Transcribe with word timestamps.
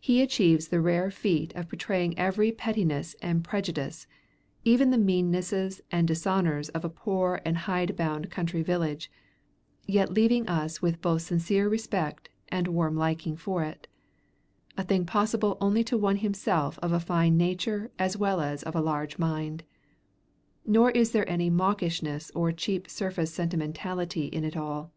He 0.00 0.22
achieves 0.22 0.68
the 0.68 0.80
rare 0.80 1.10
feat 1.10 1.52
of 1.56 1.68
portraying 1.68 2.16
every 2.16 2.52
pettiness 2.52 3.16
and 3.20 3.42
prejudice, 3.42 4.06
even 4.62 4.92
the 4.92 4.96
meannesses 4.96 5.80
and 5.90 6.06
dishonors 6.06 6.68
of 6.68 6.84
a 6.84 6.88
poor 6.88 7.40
and 7.44 7.56
hidebound 7.56 8.30
country 8.30 8.62
village, 8.62 9.10
yet 9.88 10.12
leaving 10.14 10.46
us 10.46 10.80
with 10.80 11.00
both 11.00 11.22
sincere 11.22 11.68
respect 11.68 12.28
and 12.50 12.68
warm 12.68 12.94
liking 12.96 13.36
for 13.36 13.64
it; 13.64 13.88
a 14.78 14.84
thing 14.84 15.04
possible 15.04 15.58
only 15.60 15.82
to 15.82 15.98
one 15.98 16.18
himself 16.18 16.78
of 16.78 16.92
a 16.92 17.00
fine 17.00 17.36
nature 17.36 17.90
as 17.98 18.16
well 18.16 18.40
as 18.40 18.62
of 18.62 18.76
a 18.76 18.80
large 18.80 19.18
mind. 19.18 19.64
Nor 20.64 20.92
is 20.92 21.10
there 21.10 21.28
any 21.28 21.50
mawkishness 21.50 22.30
or 22.36 22.52
cheap 22.52 22.88
surface 22.88 23.34
sentimentality 23.34 24.26
in 24.26 24.44
it 24.44 24.56
all. 24.56 24.92